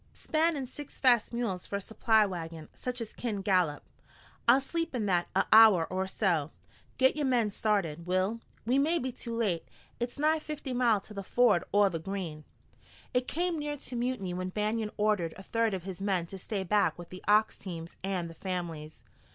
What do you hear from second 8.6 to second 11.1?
We may be too late. It's nigh fifty mile